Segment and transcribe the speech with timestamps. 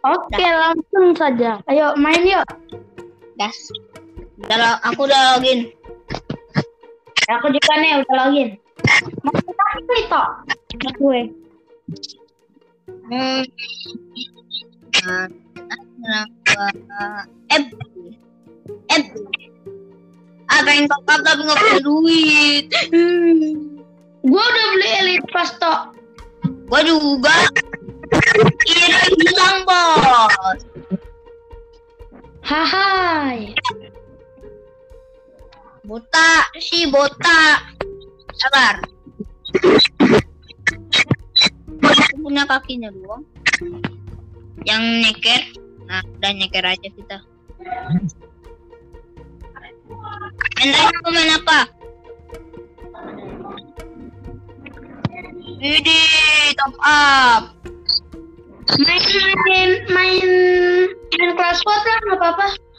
[0.00, 1.60] Oke, langsung saja.
[1.68, 2.44] Ayo main yuk.
[3.36, 3.56] Gas.
[4.40, 5.68] Udah, aku udah login.
[7.28, 8.48] Aku juga nih udah login.
[9.20, 10.28] Mau kita nih tok.
[10.80, 11.20] Mas gue.
[13.10, 13.42] Hmm.
[15.00, 15.26] Eh,
[18.90, 19.02] eh,
[20.50, 22.64] ah pengen top up tapi nggak punya duit.
[22.88, 23.52] Hmm.
[24.24, 25.92] Gue udah beli elite pass tok.
[26.70, 27.34] Gua juga.
[28.68, 30.60] Iya, bilang bos.
[32.44, 33.54] Hai.
[35.86, 37.64] Bota si bota.
[38.36, 38.80] Sabar.
[42.20, 43.24] Punya kakinya doang.
[44.68, 45.42] Yang nyeker.
[45.88, 47.18] Nah, udah nyeker aja kita.
[50.60, 51.60] Tadi aku main apa?
[55.60, 55.98] Ini
[56.56, 57.59] top up.
[58.78, 59.02] Main
[59.50, 60.28] main main
[61.58, 62.69] squad lah nggak apa-apa.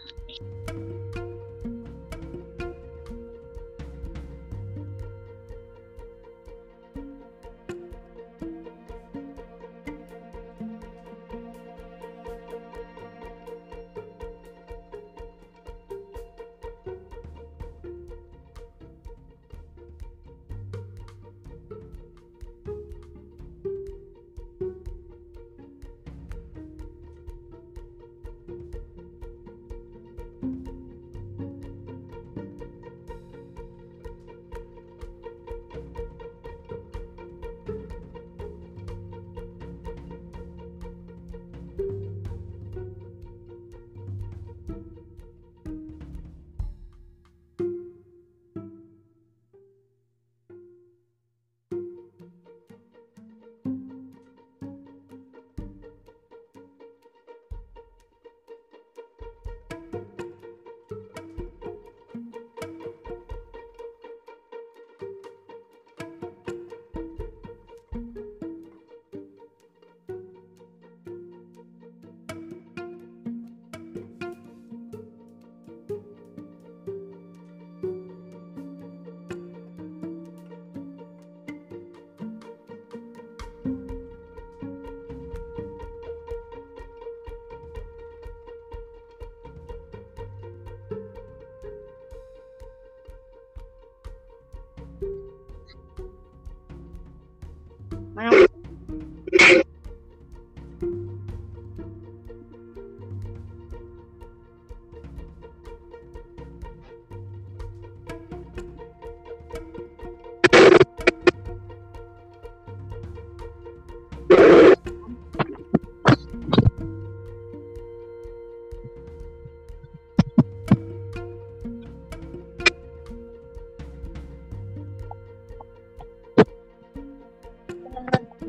[98.16, 98.32] 马上